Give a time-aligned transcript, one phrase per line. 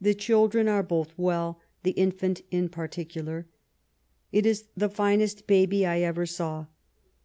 [0.00, 3.48] The children are both well, the infant in particular.
[4.30, 6.66] It is the finest baby I ever saw.